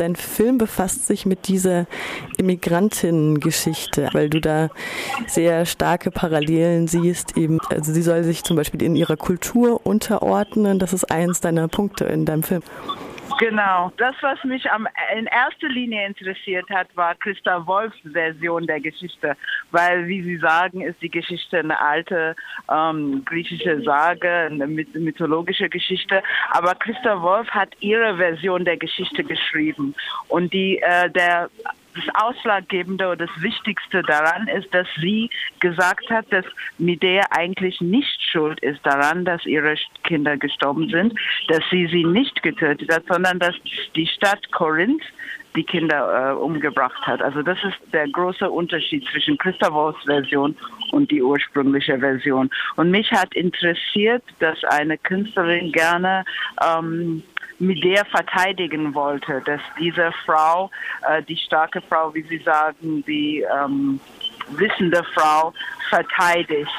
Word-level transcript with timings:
dein 0.00 0.16
Film 0.16 0.58
befasst 0.58 1.06
sich 1.06 1.26
mit 1.26 1.48
dieser 1.48 1.86
Immigrantinnengeschichte, 2.38 4.08
weil 4.12 4.30
du 4.30 4.40
da 4.40 4.70
sehr 5.26 5.66
starke 5.66 6.10
Parallelen 6.10 6.88
siehst. 6.88 7.36
Eben, 7.36 7.58
also 7.68 7.92
sie 7.92 8.02
soll 8.02 8.24
sich 8.24 8.42
zum 8.42 8.56
Beispiel 8.56 8.82
in 8.82 8.96
ihrer 8.96 9.16
Kultur 9.16 9.84
unterordnen. 9.84 10.78
Das 10.78 10.92
ist 10.92 11.10
eins 11.10 11.40
deiner 11.40 11.68
Punkte 11.68 12.04
in 12.04 12.24
deinem 12.24 12.42
Film. 12.42 12.62
Genau. 13.38 13.92
Das, 13.96 14.14
was 14.20 14.42
mich 14.44 14.70
am, 14.70 14.86
in 15.16 15.26
erster 15.26 15.68
Linie 15.68 16.06
interessiert 16.06 16.68
hat, 16.70 16.88
war 16.96 17.14
Christa 17.14 17.66
Wolfs 17.66 17.96
Version 18.12 18.66
der 18.66 18.80
Geschichte. 18.80 19.36
Weil, 19.70 20.06
wie 20.06 20.22
Sie 20.22 20.36
sagen, 20.38 20.80
ist 20.80 21.00
die 21.02 21.10
Geschichte 21.10 21.58
eine 21.58 21.78
alte 21.78 22.34
ähm, 22.70 23.22
griechische 23.24 23.82
Sage, 23.82 24.28
eine 24.50 24.66
mythologische 24.66 25.68
Geschichte. 25.68 26.22
Aber 26.50 26.74
Christa 26.74 27.20
Wolf 27.22 27.48
hat 27.50 27.70
ihre 27.80 28.16
Version 28.16 28.64
der 28.64 28.76
Geschichte 28.76 29.24
geschrieben. 29.24 29.94
Und 30.28 30.52
die, 30.52 30.78
äh, 30.78 31.10
der 31.10 31.50
das 31.94 32.04
Ausschlaggebende 32.22 33.06
oder 33.06 33.26
das 33.26 33.42
Wichtigste 33.42 34.02
daran 34.02 34.48
ist, 34.48 34.72
dass 34.74 34.86
sie 35.00 35.30
gesagt 35.60 36.08
hat, 36.10 36.26
dass 36.30 36.44
Medea 36.78 37.24
eigentlich 37.30 37.80
nicht 37.80 38.20
schuld 38.22 38.60
ist 38.60 38.84
daran, 38.84 39.24
dass 39.24 39.44
ihre 39.46 39.74
Kinder 40.04 40.36
gestorben 40.36 40.88
sind, 40.88 41.14
dass 41.48 41.62
sie 41.70 41.86
sie 41.86 42.04
nicht 42.04 42.42
getötet 42.42 42.92
hat, 42.92 43.04
sondern 43.08 43.38
dass 43.38 43.54
die 43.94 44.06
Stadt 44.06 44.50
Korinth 44.52 45.02
die 45.56 45.64
Kinder 45.64 46.30
äh, 46.30 46.34
umgebracht 46.34 47.00
hat. 47.06 47.22
Also 47.22 47.42
das 47.42 47.58
ist 47.64 47.76
der 47.92 48.08
große 48.08 48.48
Unterschied 48.48 49.04
zwischen 49.10 49.36
Christophors 49.38 49.96
Version 50.04 50.56
und 50.92 51.10
die 51.10 51.22
ursprüngliche 51.22 51.98
Version. 51.98 52.50
Und 52.76 52.90
mich 52.90 53.10
hat 53.10 53.34
interessiert, 53.34 54.22
dass 54.38 54.62
eine 54.64 54.96
Künstlerin 54.98 55.72
gerne 55.72 56.24
ähm, 56.64 57.22
mit 57.60 57.84
der 57.84 58.04
verteidigen 58.06 58.94
wollte, 58.94 59.42
dass 59.44 59.60
diese 59.78 60.10
Frau, 60.24 60.70
äh, 61.08 61.22
die 61.22 61.36
starke 61.36 61.80
Frau, 61.82 62.12
wie 62.14 62.22
Sie 62.22 62.38
sagen, 62.38 63.04
die 63.06 63.44
ähm, 63.62 64.00
wissende 64.48 65.04
Frau 65.14 65.52
verteidigt. 65.88 66.70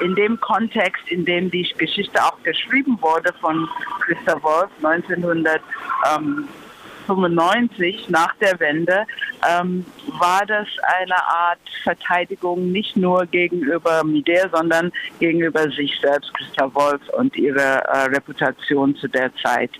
In 0.00 0.14
dem 0.14 0.38
Kontext, 0.40 1.08
in 1.08 1.24
dem 1.24 1.50
die 1.50 1.66
Geschichte 1.78 2.22
auch 2.22 2.40
geschrieben 2.42 2.98
wurde 3.00 3.32
von 3.40 3.66
Christa 4.00 4.40
Wolf 4.42 4.70
1900. 4.82 5.60
Ähm, 6.14 6.48
1995 7.08 8.08
nach 8.08 8.34
der 8.36 8.58
Wende 8.58 9.06
ähm, 9.48 9.84
war 10.18 10.44
das 10.46 10.66
eine 11.00 11.16
Art 11.26 11.58
Verteidigung 11.82 12.72
nicht 12.72 12.96
nur 12.96 13.26
gegenüber 13.26 14.02
Midea, 14.04 14.48
sondern 14.52 14.92
gegenüber 15.18 15.70
sich 15.70 15.98
selbst, 16.00 16.32
Christa 16.34 16.72
Wolf 16.74 17.00
und 17.16 17.36
ihre 17.36 17.60
äh, 17.60 17.98
Reputation 18.06 18.96
zu 18.96 19.08
der 19.08 19.34
Zeit. 19.36 19.70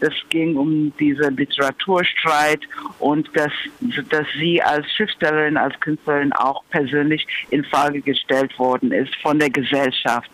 Das 0.00 0.12
ging 0.30 0.56
um 0.56 0.92
diesen 0.98 1.36
Literaturstreit 1.36 2.60
und 2.98 3.28
dass, 3.34 3.52
dass 4.10 4.26
sie 4.38 4.62
als 4.62 4.90
Schriftstellerin, 4.92 5.56
als 5.56 5.78
Künstlerin 5.80 6.32
auch 6.32 6.62
persönlich 6.70 7.26
in 7.50 7.64
Frage 7.64 8.00
gestellt 8.00 8.58
worden 8.58 8.92
ist 8.92 9.14
von 9.16 9.38
der 9.38 9.50
Gesellschaft. 9.50 10.30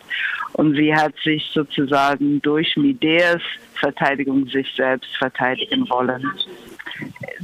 Und 0.53 0.75
sie 0.75 0.93
hat 0.93 1.13
sich 1.23 1.49
sozusagen 1.53 2.41
durch 2.41 2.75
Mideas 2.75 3.41
Verteidigung 3.75 4.47
sich 4.47 4.67
selbst 4.75 5.09
verteidigen 5.17 5.89
wollen. 5.89 6.23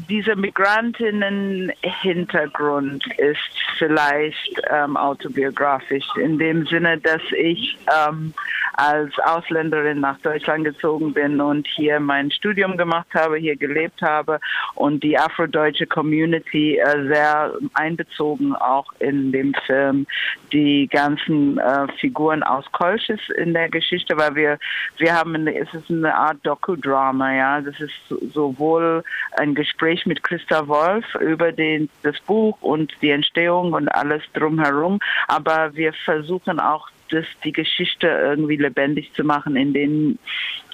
Dieser 0.10 0.36
Migrantinnen-Hintergrund 0.36 3.04
ist 3.18 3.40
vielleicht 3.78 4.62
ähm, 4.70 4.96
autobiografisch 4.96 6.06
in 6.22 6.38
dem 6.38 6.68
Sinne, 6.68 7.00
dass 7.00 7.22
ich 7.36 7.76
ähm, 7.88 8.32
als 8.78 9.12
Ausländerin 9.26 10.00
nach 10.00 10.20
Deutschland 10.20 10.64
gezogen 10.64 11.12
bin 11.12 11.42
und 11.42 11.68
hier 11.68 12.00
mein 12.00 12.30
Studium 12.32 12.78
gemacht 12.78 13.08
habe, 13.16 13.38
hier 13.38 13.56
gelebt 13.56 14.02
habe 14.04 14.40
und 14.76 15.04
die 15.04 15.18
afrodeutsche 15.18 15.88
Community 15.88 16.78
äh, 16.78 17.08
sehr 17.08 17.54
einbezogen 17.74 18.56
auch 18.56 18.92
in 19.00 19.32
dem 19.32 19.54
Film. 19.66 20.06
Die 20.54 20.88
ganzen 20.88 21.58
äh, 21.58 21.88
Figuren 22.00 22.44
aus 22.44 22.66
Kolsches 22.72 23.20
in 23.36 23.54
der 23.54 23.68
Geschichte, 23.70 24.16
weil 24.16 24.36
wir, 24.36 24.60
wir 24.98 25.14
haben, 25.14 25.34
eine, 25.34 25.58
es 25.58 25.74
ist 25.74 25.90
eine 25.90 26.14
Art 26.14 26.38
Doku-Drama, 26.44 27.34
ja. 27.34 27.62
Das 27.62 27.80
ist 27.80 27.94
sowohl 28.34 29.04
ein 29.38 29.56
Gespräch 29.56 30.06
mit 30.06 30.22
Christa 30.22 30.68
Wolf 30.68 31.06
über 31.16 31.52
den, 31.52 31.90
das 32.04 32.20
Buch 32.22 32.58
und 32.62 32.94
die 33.02 33.10
Entstehung 33.10 33.74
und 33.74 33.88
alles 33.90 34.22
drumherum, 34.34 35.00
aber 35.28 35.74
wir 35.74 35.94
versuchen 35.94 36.60
auch 36.60 36.90
das, 37.10 37.26
die 37.44 37.52
Geschichte 37.52 38.08
irgendwie 38.08 38.58
lebendig 38.58 39.12
zu 39.14 39.24
machen, 39.24 39.56
in 39.56 39.74
denen 39.74 40.20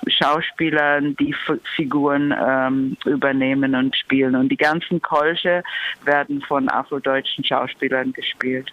Schauspieler 0.08 1.02
die 1.02 1.32
F 1.32 1.60
Figuren 1.76 2.34
ähm, 2.38 2.98
übernehmen 3.06 3.76
und 3.76 3.96
spielen. 3.96 4.36
Und 4.36 4.50
die 4.50 4.58
ganzen 4.58 5.02
Kolche 5.02 5.64
werden 6.04 6.42
von 6.42 6.70
afrodeutschen 6.70 7.44
Schauspielern 7.44 8.14
gespielt. 8.14 8.72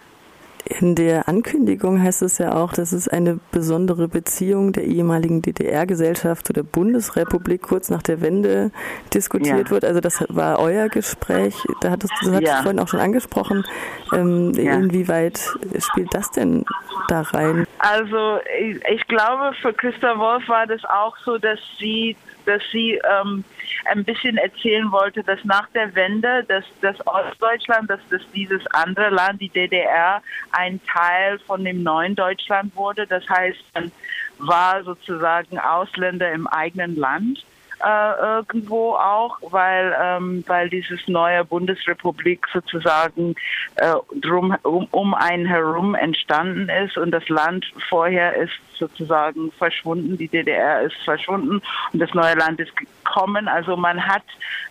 In 0.79 0.95
der 0.95 1.27
Ankündigung 1.27 2.01
heißt 2.01 2.21
es 2.21 2.37
ja 2.37 2.55
auch, 2.55 2.71
dass 2.71 2.93
es 2.93 3.07
eine 3.07 3.39
besondere 3.51 4.07
Beziehung 4.07 4.71
der 4.71 4.83
ehemaligen 4.83 5.41
DDR-Gesellschaft 5.41 6.47
zu 6.47 6.53
der 6.53 6.63
Bundesrepublik 6.63 7.61
kurz 7.61 7.89
nach 7.89 8.01
der 8.01 8.21
Wende 8.21 8.71
diskutiert 9.13 9.65
ja. 9.65 9.69
wird. 9.69 9.83
Also 9.83 9.99
das 9.99 10.23
war 10.29 10.59
euer 10.59 10.87
Gespräch. 10.87 11.55
Da 11.81 11.91
hattest 11.91 12.13
du, 12.21 12.27
das 12.27 12.35
hattest 12.35 12.51
ja. 12.51 12.57
du 12.57 12.63
vorhin 12.63 12.79
auch 12.79 12.87
schon 12.87 13.01
angesprochen. 13.01 13.65
Ähm, 14.13 14.53
ja. 14.53 14.73
Inwieweit 14.73 15.39
spielt 15.79 16.13
das 16.13 16.31
denn 16.31 16.63
da 17.07 17.21
rein? 17.21 17.67
Also 17.79 18.39
ich, 18.59 18.77
ich 18.89 19.07
glaube, 19.07 19.53
für 19.61 19.73
Christa 19.73 20.17
Wolf 20.17 20.47
war 20.47 20.67
das 20.67 20.83
auch 20.85 21.17
so, 21.25 21.37
dass 21.37 21.59
sie 21.79 22.15
dass 22.45 22.61
sie 22.71 22.99
ähm, 23.09 23.43
ein 23.85 24.03
bisschen 24.03 24.37
erzählen 24.37 24.91
wollte, 24.91 25.23
dass 25.23 25.43
nach 25.43 25.67
der 25.69 25.93
Wende, 25.95 26.43
dass 26.47 26.63
das 26.81 26.95
Ostdeutschland, 27.05 27.89
dass 27.89 27.99
das 28.09 28.21
dieses 28.33 28.65
andere 28.67 29.09
Land, 29.09 29.41
die 29.41 29.49
DDR, 29.49 30.21
ein 30.61 30.79
Teil 30.85 31.39
von 31.39 31.63
dem 31.63 31.83
neuen 31.83 32.15
Deutschland 32.15 32.75
wurde. 32.75 33.07
Das 33.07 33.27
heißt, 33.27 33.59
man 33.73 33.91
war 34.37 34.83
sozusagen 34.83 35.57
Ausländer 35.59 36.31
im 36.31 36.47
eigenen 36.47 36.95
Land 36.95 37.43
äh, 37.83 38.21
irgendwo 38.21 38.93
auch, 38.93 39.39
weil, 39.49 39.95
ähm, 39.99 40.43
weil 40.47 40.69
dieses 40.69 41.07
neue 41.07 41.43
Bundesrepublik 41.43 42.45
sozusagen 42.53 43.35
äh, 43.75 43.93
drum, 44.19 44.55
um, 44.63 44.87
um 44.91 45.13
einen 45.13 45.45
herum 45.45 45.95
entstanden 45.95 46.69
ist 46.69 46.97
und 46.97 47.11
das 47.11 47.27
Land 47.29 47.65
vorher 47.89 48.35
ist 48.35 48.53
sozusagen 48.75 49.51
verschwunden, 49.53 50.17
die 50.17 50.27
DDR 50.27 50.81
ist 50.81 50.97
verschwunden 51.03 51.61
und 51.93 51.99
das 51.99 52.13
neue 52.13 52.35
Land 52.35 52.59
ist 52.59 52.75
gekommen. 52.75 53.47
Also 53.47 53.75
man 53.75 54.05
hat 54.05 54.23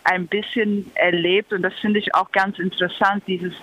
ein 0.05 0.27
bisschen 0.27 0.91
erlebt 0.95 1.53
und 1.53 1.62
das 1.62 1.75
finde 1.75 1.99
ich 1.99 2.15
auch 2.15 2.31
ganz 2.33 2.59
interessant, 2.59 3.25
dieses, 3.27 3.55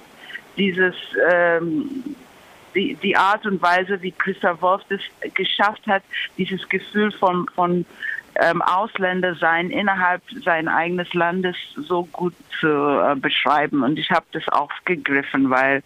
dieses 0.58 0.96
ähm, 1.32 2.16
die, 2.78 2.96
die 2.96 3.18
Art 3.18 3.46
und 3.46 3.62
Weise, 3.62 4.02
wie 4.02 4.12
Christoph 4.12 4.62
Wolf 4.62 4.84
das 4.90 5.02
geschafft 5.34 5.86
hat, 5.88 6.04
dieses 6.38 6.68
Gefühl 6.70 7.12
von, 7.12 7.48
von 7.56 7.86
ähm, 8.36 8.62
Ausländer 8.62 9.36
sein 9.36 9.72
innerhalb 9.72 10.22
seines 10.44 10.72
eigenen 10.72 11.08
Landes 11.14 11.56
so 11.76 12.06
gut 12.06 12.34
zu 12.60 12.68
äh, 12.68 13.16
beschreiben. 13.16 13.84
Und 13.84 13.98
ich 13.98 14.12
habe 14.12 14.26
das 14.32 14.48
aufgegriffen, 14.50 15.50
weil 15.50 15.82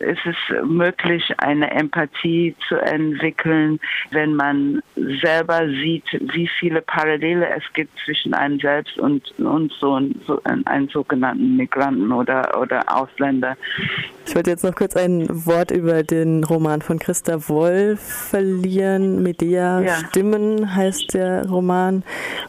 es 0.00 0.18
ist 0.24 0.64
möglich, 0.64 1.22
eine 1.38 1.70
Empathie 1.70 2.54
zu 2.68 2.76
entwickeln, 2.76 3.80
wenn 4.10 4.34
man 4.34 4.82
selber 5.22 5.66
sieht, 5.68 6.04
wie 6.32 6.48
viele 6.58 6.82
Parallele 6.82 7.48
es 7.56 7.62
gibt 7.74 7.92
zwischen 8.04 8.34
einem 8.34 8.60
selbst 8.60 8.98
und, 8.98 9.38
und 9.38 9.72
so, 9.80 10.00
so 10.26 10.40
einen 10.44 10.88
sogenannten 10.88 11.56
Migranten 11.56 12.12
oder, 12.12 12.60
oder 12.60 12.82
Ausländer. 12.86 13.56
Ich 14.26 14.34
wollte 14.34 14.50
jetzt 14.50 14.64
noch 14.64 14.74
kurz 14.74 14.96
ein 14.96 15.26
Wort 15.46 15.70
über 15.70 16.02
den 16.02 16.44
Roman 16.44 16.82
von 16.82 16.98
Christa 16.98 17.48
Wolf 17.48 18.00
verlieren. 18.00 19.22
Medea 19.22 19.80
ja. 19.80 19.94
Stimmen 19.94 20.74
heißt 20.74 21.14
der 21.14 21.48
Roman. 21.48 22.02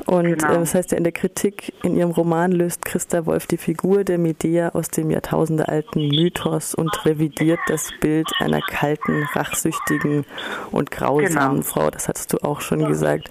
Und 0.06 0.40
genau. 0.40 0.54
äh, 0.54 0.60
das 0.60 0.76
heißt 0.76 0.92
ja 0.92 0.98
in 0.98 1.04
der 1.04 1.14
Kritik 1.14 1.74
in 1.84 1.96
ihrem 1.96 2.12
Roman 2.12 2.52
löst 2.52 2.86
Christa 2.86 3.26
Wolf 3.26 3.48
die 3.48 3.58
Figur 3.58 4.04
der 4.04 4.18
Medea 4.18 4.70
aus 4.70 4.90
dem 4.90 5.10
jahrtausendealten 5.10 6.08
Mythos 6.10 6.76
und 6.76 7.06
revidiert 7.06 7.39
das 7.68 7.92
Bild 8.00 8.30
einer 8.40 8.62
kalten, 8.62 9.24
rachsüchtigen 9.34 10.26
und 10.72 10.92
grausamen 10.92 11.62
genau. 11.62 11.64
Frau. 11.64 11.90
Das 11.90 12.08
hattest 12.08 12.34
du 12.34 12.38
auch 12.44 12.62
schon 12.62 12.86
gesagt. 12.88 13.30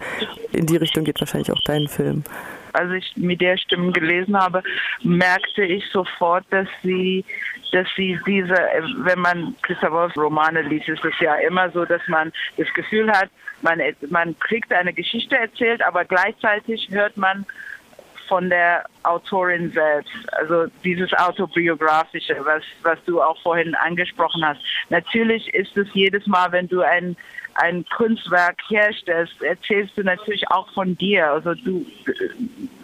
In 0.52 0.66
die 0.66 0.76
Richtung 0.76 1.04
geht 1.04 1.20
wahrscheinlich 1.20 1.52
auch 1.52 1.62
dein 1.64 1.88
Film 1.88 2.24
als 2.74 2.92
ich 2.92 3.16
mit 3.16 3.40
der 3.40 3.56
Stimme 3.56 3.92
gelesen 3.92 4.38
habe, 4.38 4.62
merkte 5.02 5.64
ich 5.64 5.84
sofort, 5.90 6.44
dass 6.50 6.68
sie 6.82 7.24
dass 7.72 7.86
sie 7.96 8.18
diese, 8.26 8.54
wenn 8.98 9.18
man 9.20 9.54
Christoph 9.62 10.16
Romane 10.16 10.62
liest, 10.62 10.88
ist 10.88 11.04
es 11.04 11.18
ja 11.20 11.34
immer 11.34 11.70
so, 11.70 11.84
dass 11.84 12.00
man 12.08 12.32
das 12.56 12.72
Gefühl 12.72 13.10
hat, 13.10 13.28
man, 13.62 13.80
man 14.08 14.38
kriegt 14.38 14.72
eine 14.72 14.92
Geschichte 14.92 15.36
erzählt, 15.36 15.82
aber 15.82 16.04
gleichzeitig 16.04 16.88
hört 16.90 17.16
man 17.16 17.44
von 18.28 18.48
der 18.50 18.84
Autorin 19.02 19.72
selbst, 19.72 20.12
also 20.32 20.66
dieses 20.84 21.12
autobiografische, 21.14 22.36
was, 22.44 22.62
was 22.82 22.98
du 23.04 23.22
auch 23.22 23.40
vorhin 23.42 23.74
angesprochen 23.74 24.44
hast. 24.44 24.60
Natürlich 24.90 25.52
ist 25.54 25.76
es 25.76 25.88
jedes 25.94 26.26
Mal, 26.26 26.52
wenn 26.52 26.68
du 26.68 26.82
ein 26.82 27.16
ein 27.58 27.84
Kunstwerk 27.96 28.60
herstellst, 28.68 29.42
erzählst 29.42 29.98
du 29.98 30.02
natürlich 30.02 30.48
auch 30.48 30.70
von 30.72 30.96
dir. 30.96 31.30
Also 31.32 31.54
du, 31.54 31.84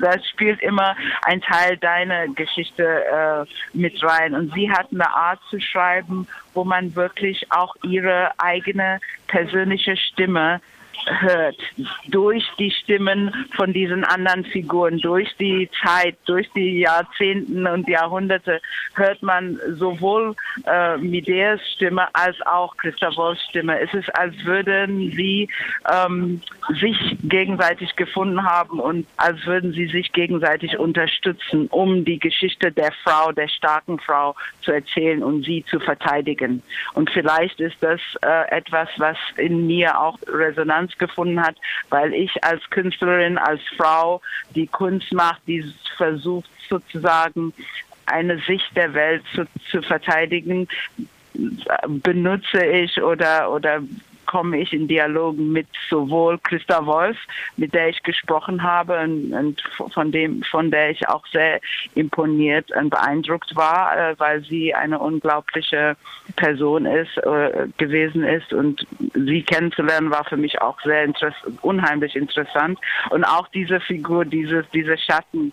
das 0.01 0.27
spielt 0.29 0.61
immer 0.63 0.97
ein 1.23 1.41
Teil 1.41 1.77
deiner 1.77 2.27
Geschichte 2.29 2.85
äh, 2.85 3.45
mit 3.77 4.03
rein. 4.03 4.35
Und 4.35 4.53
sie 4.53 4.69
hat 4.69 4.89
eine 4.91 5.09
Art 5.15 5.39
zu 5.49 5.61
schreiben, 5.61 6.27
wo 6.55 6.65
man 6.65 6.95
wirklich 6.97 7.51
auch 7.53 7.77
ihre 7.85 8.33
eigene 8.39 9.01
persönliche 9.29 9.97
Stimme 9.97 10.61
hört, 11.07 11.57
durch 12.09 12.45
die 12.59 12.71
Stimmen 12.71 13.33
von 13.57 13.73
diesen 13.73 14.05
anderen 14.05 14.45
Figuren, 14.45 14.99
durch 14.99 15.29
die 15.39 15.69
Zeit, 15.83 16.17
durch 16.27 16.49
die 16.55 16.81
Jahrzehnten 16.81 17.67
und 17.67 17.89
Jahrhunderte, 17.89 18.61
hört 18.95 19.23
man 19.23 19.59
sowohl 19.77 20.35
äh, 20.67 20.97
Mideas 20.99 21.61
Stimme 21.75 22.09
als 22.15 22.41
auch 22.47 22.77
Christa 22.77 23.15
Wolfs 23.17 23.43
Stimme. 23.49 23.81
Es 23.81 23.93
ist, 23.95 24.15
als 24.17 24.35
würden 24.45 25.13
sie 25.13 25.49
ähm, 25.93 26.41
sich 26.81 27.17
gegenseitig 27.23 27.95
gefunden 27.97 28.43
haben 28.43 28.81
und 28.81 29.07
als 29.17 29.45
würden 29.47 29.73
sie 29.73 29.87
sich 29.87 30.13
gegenseitig 30.13 30.79
unterstützen, 30.79 31.69
um 31.69 32.05
die 32.05 32.19
Geschichte 32.19 32.73
der 32.73 32.93
Frau, 33.05 33.33
der 33.33 33.49
starken 33.49 33.99
Frau 33.99 34.35
zu 34.63 34.73
erzählen 34.73 35.23
und 35.23 35.45
sie 35.45 35.65
zu 35.69 35.81
verteidigen. 35.81 36.63
Und 36.95 37.11
vielleicht 37.11 37.61
ist 37.61 37.77
das 37.81 38.01
äh, 38.23 38.51
etwas, 38.51 38.89
was 38.99 39.17
in 39.37 39.67
mir 39.67 39.99
auch 39.99 40.19
Resonanz 40.27 40.84
gefunden 40.99 41.41
hat, 41.41 41.57
weil 41.91 42.13
ich 42.15 42.43
als 42.45 42.63
Künstlerin, 42.71 43.39
als 43.39 43.61
Frau, 43.77 44.21
die 44.55 44.67
Kunst 44.67 45.13
macht, 45.13 45.41
die 45.47 45.65
versucht 45.97 46.51
sozusagen 46.69 47.53
eine 48.07 48.39
Sicht 48.41 48.77
der 48.77 48.93
Welt 48.95 49.23
zu, 49.35 49.45
zu 49.71 49.83
verteidigen, 49.83 50.69
benutze 52.03 52.65
ich 52.65 53.03
oder, 53.03 53.51
oder 53.51 53.83
komme 54.35 54.59
ich 54.59 54.73
in 54.73 54.89
Dialogen 54.89 55.53
mit 55.53 55.69
sowohl 55.89 56.39
Christa 56.39 56.85
Wolf, 56.87 57.17
mit 57.57 57.73
der 57.73 57.91
ich 57.91 58.03
gesprochen 58.03 58.65
habe 58.65 58.99
und, 58.99 59.33
und, 59.33 59.63
von 59.93 60.11
dem, 60.11 60.43
von 60.43 60.73
der 60.73 60.91
ich 60.91 61.09
auch 61.09 61.25
sehr 61.29 61.61
imponiert 61.95 62.73
und 62.73 62.91
beeindruckt 62.91 63.55
war, 63.55 63.97
äh, 63.97 64.19
weil 64.19 64.43
sie 64.43 64.75
eine 64.75 64.99
unglaubliche 64.99 65.97
Person 66.35 66.85
ist, 66.85 67.17
äh, 67.19 67.69
gewesen 67.79 68.25
ist 68.25 68.53
und 68.53 68.85
sie 69.15 69.43
kennenzulernen 69.45 70.11
war 70.11 70.25
für 70.25 70.37
mich 70.37 70.61
auch 70.61 70.81
sehr 70.81 71.05
interess 71.05 71.37
unheimlich 71.63 72.17
interessant. 72.17 72.81
Und 73.11 73.23
auch 73.23 73.47
diese 73.55 73.79
Figur, 73.79 74.25
dieses, 74.25 74.69
diese 74.71 74.99
Schatten, 74.99 75.53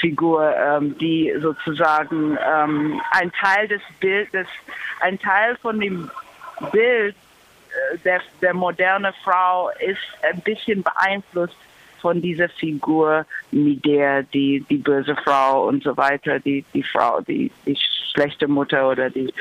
Figur, 0.00 0.52
ähm, 0.56 0.98
die 0.98 1.32
sozusagen 1.40 2.36
ähm, 2.44 3.00
ein 3.12 3.30
Teil 3.40 3.68
des 3.68 3.82
Bildes, 4.00 4.48
ein 4.98 5.16
Teil 5.20 5.56
von 5.62 5.78
dem 5.78 6.10
Bild 6.72 7.14
der, 8.04 8.20
der 8.40 8.54
moderne 8.54 9.12
Frau 9.24 9.70
ist 9.80 10.00
ein 10.22 10.40
bisschen 10.40 10.82
beeinflusst 10.82 11.56
von 12.00 12.20
dieser 12.20 12.48
Figur 12.48 13.26
mit 13.50 13.84
der 13.84 14.22
die 14.22 14.64
die 14.68 14.78
böse 14.78 15.16
Frau 15.16 15.66
und 15.66 15.82
so 15.82 15.96
weiter, 15.96 16.38
die 16.38 16.64
die 16.72 16.82
Frau, 16.82 17.20
die 17.22 17.50
die 17.66 17.76
schlechte 18.12 18.46
Mutter 18.46 18.90
oder 18.90 19.10
die 19.10 19.32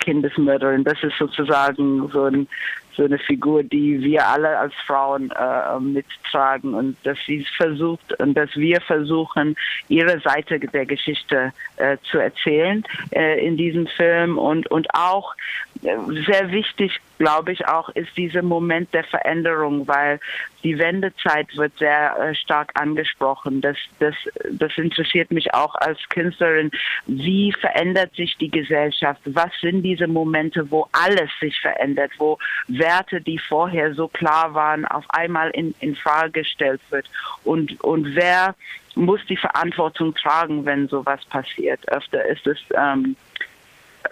Kindesmörderin. 0.00 0.84
Das 0.84 1.02
ist 1.02 1.16
sozusagen 1.18 2.08
so 2.08 2.24
ein 2.24 2.48
so 2.94 3.04
eine 3.04 3.18
Figur, 3.18 3.62
die 3.62 4.02
wir 4.02 4.26
alle 4.26 4.58
als 4.58 4.74
Frauen 4.86 5.30
äh, 5.30 5.80
mittragen 5.80 6.74
und 6.74 6.96
dass 7.04 7.16
sie 7.26 7.46
versucht 7.56 8.20
und 8.20 8.34
dass 8.34 8.54
wir 8.54 8.80
versuchen, 8.82 9.56
ihre 9.88 10.20
Seite 10.20 10.58
der 10.60 10.84
Geschichte 10.84 11.52
äh, 11.76 11.96
zu 12.10 12.18
erzählen 12.18 12.84
äh, 13.10 13.46
in 13.46 13.56
diesem 13.56 13.86
Film 13.86 14.36
und 14.36 14.70
und 14.70 14.94
auch 14.94 15.34
äh, 15.82 15.96
sehr 16.26 16.50
wichtig, 16.50 17.00
glaube 17.18 17.52
ich, 17.52 17.66
auch 17.66 17.88
ist 17.90 18.16
dieser 18.16 18.42
Moment 18.42 18.92
der 18.92 19.04
Veränderung, 19.04 19.86
weil 19.86 20.20
die 20.64 20.78
Wendezeit 20.78 21.56
wird 21.56 21.72
sehr 21.78 22.16
äh, 22.18 22.34
stark 22.34 22.70
angesprochen. 22.80 23.60
Das, 23.60 23.76
das, 23.98 24.14
das 24.50 24.76
interessiert 24.76 25.30
mich 25.30 25.52
auch 25.54 25.74
als 25.74 25.98
Künstlerin. 26.08 26.70
Wie 27.06 27.52
verändert 27.52 28.14
sich 28.14 28.36
die 28.38 28.50
Gesellschaft? 28.50 29.20
Was 29.24 29.50
sind 29.60 29.82
diese 29.82 30.06
Momente, 30.06 30.70
wo 30.70 30.88
alles 30.92 31.30
sich 31.40 31.58
verändert, 31.60 32.12
wo 32.18 32.38
Werte, 32.68 33.20
die 33.20 33.38
vorher 33.38 33.94
so 33.94 34.08
klar 34.08 34.54
waren, 34.54 34.84
auf 34.84 35.04
einmal 35.10 35.50
in, 35.50 35.74
in 35.80 35.96
Frage 35.96 36.42
gestellt 36.42 36.80
wird. 36.90 37.06
Und, 37.44 37.80
und 37.82 38.14
wer 38.14 38.54
muss 38.94 39.20
die 39.28 39.36
Verantwortung 39.36 40.14
tragen, 40.14 40.64
wenn 40.64 40.88
sowas 40.88 41.24
passiert? 41.26 41.80
Öfter 41.88 42.24
ist 42.26 42.46
es 42.46 42.58
ähm, 42.74 43.16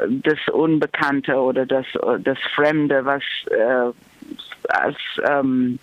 das 0.08 0.38
Unbekannte 0.52 1.36
oder 1.36 1.66
das, 1.66 1.86
das 2.20 2.38
Fremde, 2.54 3.04
was 3.04 3.22
äh, 3.50 3.92
als 4.68 4.96
ähm, 5.28 5.78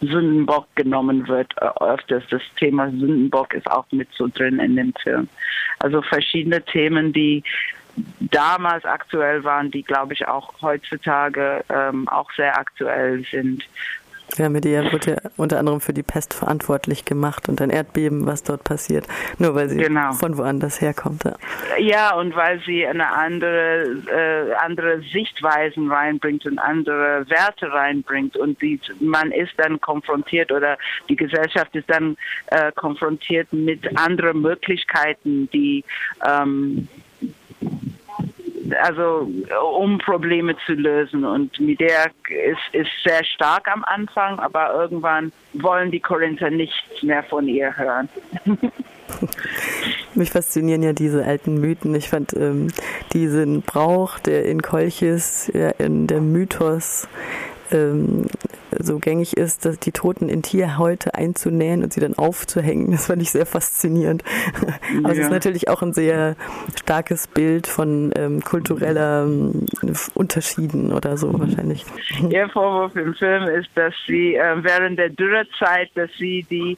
Sündenbock 0.00 0.66
genommen 0.74 1.26
wird. 1.28 1.54
Öfters 1.80 2.24
das 2.30 2.42
Thema 2.58 2.90
Sündenbock 2.90 3.54
ist 3.54 3.70
auch 3.70 3.86
mit 3.92 4.08
so 4.16 4.28
drin 4.28 4.58
in 4.58 4.76
dem 4.76 4.92
Film. 5.02 5.28
Also 5.78 6.02
verschiedene 6.02 6.62
Themen, 6.62 7.12
die 7.12 7.42
damals 8.20 8.84
aktuell 8.84 9.42
waren, 9.44 9.70
die, 9.70 9.82
glaube 9.82 10.12
ich, 10.12 10.26
auch 10.28 10.52
heutzutage 10.60 11.64
ähm, 11.68 12.08
auch 12.08 12.30
sehr 12.32 12.58
aktuell 12.58 13.24
sind. 13.30 13.64
Ja, 14.36 14.48
Medea 14.48 14.92
wurde 14.92 15.12
ja 15.12 15.30
unter 15.36 15.58
anderem 15.58 15.80
für 15.80 15.92
die 15.92 16.02
Pest 16.02 16.34
verantwortlich 16.34 17.04
gemacht 17.04 17.48
und 17.48 17.60
ein 17.62 17.70
Erdbeben, 17.70 18.26
was 18.26 18.42
dort 18.42 18.64
passiert, 18.64 19.06
nur 19.38 19.54
weil 19.54 19.68
sie 19.68 19.78
genau. 19.78 20.12
von 20.12 20.36
woanders 20.36 20.80
herkommt. 20.80 21.24
Ja. 21.24 21.36
ja, 21.78 22.14
und 22.14 22.34
weil 22.34 22.60
sie 22.66 22.86
eine 22.86 23.08
andere, 23.12 23.84
äh, 24.08 24.52
andere 24.54 25.00
Sichtweisen 25.12 25.90
reinbringt 25.90 26.44
und 26.44 26.58
andere 26.58 27.24
Werte 27.28 27.72
reinbringt 27.72 28.36
und 28.36 28.60
die, 28.60 28.80
man 29.00 29.30
ist 29.30 29.52
dann 29.56 29.80
konfrontiert 29.80 30.52
oder 30.52 30.76
die 31.08 31.16
Gesellschaft 31.16 31.74
ist 31.74 31.88
dann 31.88 32.16
äh, 32.48 32.72
konfrontiert 32.72 33.52
mit 33.52 33.96
anderen 33.98 34.42
Möglichkeiten, 34.42 35.48
die 35.52 35.84
ähm, 36.26 36.88
also 38.80 39.28
um 39.78 39.98
Probleme 39.98 40.56
zu 40.66 40.72
lösen. 40.72 41.24
Und 41.24 41.58
Midea 41.60 42.06
ist, 42.28 42.58
ist 42.74 42.90
sehr 43.04 43.24
stark 43.24 43.68
am 43.68 43.84
Anfang, 43.84 44.38
aber 44.38 44.74
irgendwann 44.74 45.32
wollen 45.54 45.90
die 45.90 46.00
Korinther 46.00 46.50
nichts 46.50 47.02
mehr 47.02 47.22
von 47.24 47.48
ihr 47.48 47.76
hören. 47.76 48.08
Mich 50.14 50.30
faszinieren 50.30 50.82
ja 50.82 50.92
diese 50.92 51.24
alten 51.24 51.60
Mythen. 51.60 51.94
Ich 51.94 52.08
fand 52.08 52.34
ähm, 52.34 52.68
diesen 53.12 53.62
Brauch, 53.62 54.18
der 54.18 54.46
in 54.46 54.62
Kolchis, 54.62 55.50
ja, 55.54 55.70
in 55.70 56.06
der 56.06 56.20
Mythos 56.20 57.08
ähm, 57.70 58.26
so 58.78 58.98
gängig 58.98 59.36
ist, 59.36 59.64
dass 59.64 59.78
die 59.78 59.92
Toten 59.92 60.28
in 60.28 60.42
Tierhäute 60.42 61.14
einzunähen 61.14 61.82
und 61.82 61.92
sie 61.92 62.00
dann 62.00 62.14
aufzuhängen. 62.14 62.90
Das 62.90 63.06
fand 63.06 63.22
ich 63.22 63.30
sehr 63.30 63.46
faszinierend. 63.46 64.22
Aber 64.98 65.12
ja. 65.14 65.20
es 65.20 65.26
ist 65.26 65.30
natürlich 65.30 65.68
auch 65.68 65.82
ein 65.82 65.92
sehr 65.92 66.36
starkes 66.80 67.26
Bild 67.28 67.66
von 67.66 68.12
ähm, 68.16 68.42
kultureller 68.42 69.24
ähm, 69.24 69.66
Unterschieden 70.14 70.92
oder 70.92 71.16
so 71.16 71.38
wahrscheinlich. 71.38 71.84
Ihr 72.30 72.48
Vorwurf 72.48 72.94
im 72.96 73.14
Film 73.14 73.44
ist, 73.48 73.68
dass 73.74 73.94
sie 74.06 74.34
äh, 74.34 74.62
während 74.62 74.98
der 74.98 75.10
Dürrezeit, 75.10 75.90
dass 75.94 76.10
sie 76.18 76.46
die, 76.50 76.76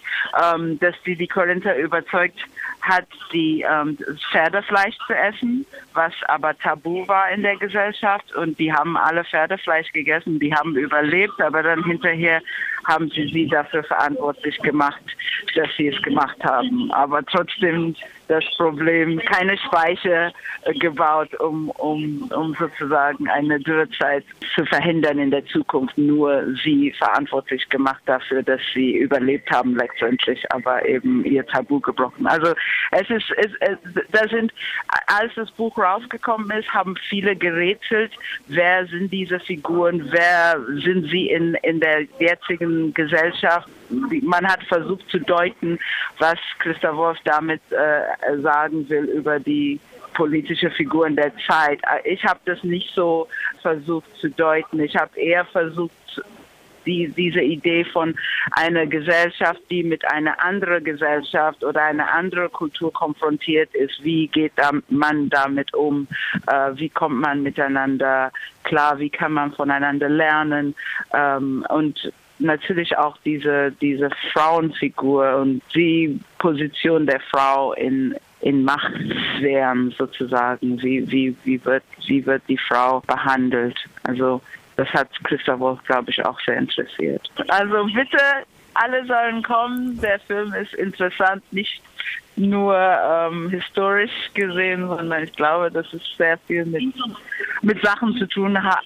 ähm, 0.54 0.78
dass 0.80 0.94
sie 1.04 1.16
die 1.16 1.28
Korinther 1.28 1.76
überzeugt 1.76 2.38
hat, 2.88 3.06
die 3.32 3.64
ähm, 3.68 3.98
Pferdefleisch 4.30 4.96
zu 5.06 5.12
essen, 5.12 5.66
was 5.94 6.12
aber 6.26 6.56
tabu 6.58 7.06
war 7.06 7.30
in 7.30 7.42
der 7.42 7.56
Gesellschaft. 7.56 8.34
Und 8.34 8.58
die 8.58 8.72
haben 8.72 8.96
alle 8.96 9.24
Pferdefleisch 9.24 9.92
gegessen, 9.92 10.38
die 10.38 10.54
haben 10.54 10.76
überlebt, 10.76 11.40
aber 11.40 11.62
dann 11.62 11.84
hinterher 11.84 12.40
haben 12.88 13.10
sie 13.10 13.28
sie 13.28 13.46
dafür 13.46 13.84
verantwortlich 13.84 14.58
gemacht, 14.58 15.02
dass 15.54 15.68
sie 15.76 15.88
es 15.88 16.02
gemacht 16.02 16.42
haben. 16.42 16.90
Aber 16.92 17.22
trotzdem 17.26 17.94
das 18.28 18.44
Problem, 18.56 19.18
keine 19.20 19.56
Speicher 19.58 20.32
äh, 20.62 20.72
gebaut, 20.74 21.34
um, 21.40 21.70
um, 21.70 22.30
um 22.34 22.54
sozusagen 22.58 23.28
eine 23.28 23.58
Dürrezeit 23.58 24.24
zu 24.54 24.64
verhindern 24.66 25.18
in 25.18 25.30
der 25.30 25.44
Zukunft. 25.46 25.96
Nur 25.96 26.44
sie 26.62 26.92
verantwortlich 26.98 27.68
gemacht 27.68 28.02
dafür, 28.06 28.42
dass 28.42 28.60
sie 28.74 28.96
überlebt 28.96 29.50
haben 29.50 29.76
letztendlich, 29.76 30.40
aber 30.52 30.86
eben 30.86 31.24
ihr 31.24 31.46
Tabu 31.46 31.80
gebrochen. 31.80 32.26
Also 32.26 32.54
es 32.92 33.08
ist, 33.10 33.30
es, 33.36 33.50
es, 33.60 33.78
da 34.12 34.28
sind, 34.28 34.52
als 35.06 35.34
das 35.34 35.50
Buch 35.52 35.76
rausgekommen 35.78 36.50
ist, 36.50 36.72
haben 36.72 36.96
viele 37.08 37.34
gerätselt, 37.34 38.12
wer 38.46 38.86
sind 38.86 39.12
diese 39.12 39.40
Figuren, 39.40 40.06
wer 40.10 40.60
sind 40.82 41.08
sie 41.10 41.28
in, 41.30 41.54
in 41.62 41.80
der 41.80 42.02
jetzigen 42.18 42.77
Gesellschaft. 42.94 43.68
Man 44.22 44.46
hat 44.46 44.62
versucht 44.64 45.08
zu 45.10 45.18
deuten, 45.20 45.78
was 46.18 46.38
Christa 46.58 46.94
Wolf 46.96 47.18
damit 47.24 47.60
äh, 47.70 48.40
sagen 48.40 48.88
will 48.88 49.04
über 49.04 49.40
die 49.40 49.80
politische 50.14 50.70
Figuren 50.70 51.14
der 51.14 51.32
Zeit. 51.46 51.80
Ich 52.04 52.24
habe 52.24 52.40
das 52.44 52.62
nicht 52.64 52.92
so 52.94 53.28
versucht 53.62 54.08
zu 54.20 54.28
deuten. 54.30 54.80
Ich 54.80 54.96
habe 54.96 55.16
eher 55.18 55.44
versucht, 55.44 55.92
die, 56.88 57.12
diese 57.16 57.40
Idee 57.40 57.84
von 57.84 58.14
einer 58.52 58.86
Gesellschaft, 58.86 59.60
die 59.70 59.82
mit 59.82 60.10
einer 60.10 60.40
anderen 60.42 60.82
Gesellschaft 60.82 61.62
oder 61.62 61.82
einer 61.82 62.10
anderen 62.10 62.50
Kultur 62.50 62.92
konfrontiert 62.92 63.74
ist. 63.74 64.02
Wie 64.02 64.26
geht 64.26 64.54
man 64.88 65.28
damit 65.28 65.74
um? 65.74 66.08
Äh, 66.46 66.70
wie 66.74 66.88
kommt 66.88 67.20
man 67.20 67.42
miteinander 67.42 68.32
klar? 68.64 68.98
Wie 68.98 69.10
kann 69.10 69.32
man 69.32 69.52
voneinander 69.52 70.08
lernen? 70.08 70.74
Ähm, 71.12 71.64
und 71.68 72.12
natürlich 72.38 72.96
auch 72.96 73.16
diese, 73.24 73.72
diese 73.80 74.10
Frauenfigur 74.32 75.36
und 75.36 75.62
die 75.74 76.20
Position 76.38 77.06
der 77.06 77.20
Frau 77.20 77.72
in, 77.74 78.14
in 78.40 78.64
Machtsphären 78.64 79.94
sozusagen. 79.98 80.80
Wie, 80.82 81.10
wie, 81.10 81.36
wie, 81.44 81.64
wird, 81.64 81.84
wie 82.06 82.24
wird 82.24 82.42
die 82.48 82.58
Frau 82.58 83.00
behandelt? 83.00 83.76
Also 84.04 84.40
das 84.76 84.88
hat 84.90 85.08
Christoph 85.24 85.60
Wolf, 85.60 85.82
glaube 85.84 86.10
ich, 86.10 86.24
auch 86.24 86.38
sehr 86.46 86.56
interessiert. 86.56 87.28
Also 87.48 87.84
bitte, 87.86 88.18
alle 88.74 89.04
sollen 89.06 89.42
kommen. 89.42 90.00
Der 90.00 90.20
Film 90.20 90.54
ist 90.54 90.74
interessant, 90.74 91.42
nicht 91.52 91.82
nur 92.36 92.76
ähm, 92.76 93.50
historisch 93.50 94.12
gesehen, 94.34 94.86
sondern 94.86 95.24
ich 95.24 95.32
glaube, 95.32 95.70
dass 95.70 95.92
es 95.92 96.02
sehr 96.16 96.38
viel 96.38 96.64
mit, 96.64 96.94
mit 97.62 97.82
Sachen 97.84 98.16
zu 98.16 98.26
tun 98.26 98.62
hat, 98.62 98.84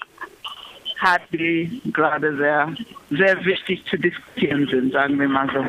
hat, 1.03 1.23
die 1.33 1.81
gerade 1.93 2.37
sehr, 2.37 2.73
sehr 3.11 3.45
wichtig 3.45 3.85
zu 3.87 3.97
diskutieren 3.97 4.67
sind, 4.69 4.93
sagen 4.93 5.19
wir 5.19 5.29
mal 5.29 5.49
so. 5.53 5.65